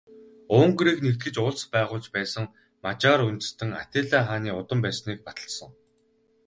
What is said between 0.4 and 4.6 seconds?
Унгарыг нэгтгэж улс байгуулж байсан Мажар үндэстэн Атилла хааны